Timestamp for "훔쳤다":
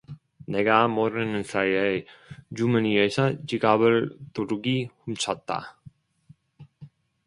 5.05-5.77